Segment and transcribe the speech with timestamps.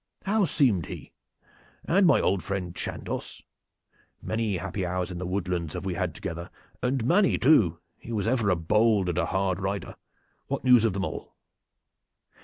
[0.23, 1.11] How seemed he?
[1.85, 3.43] And my old friend Chandos
[4.19, 6.49] many happy hours in the woodlands have we had together
[6.81, 9.95] and Manny too, he was ever a bold and a hard rider
[10.47, 11.35] what news of them all?"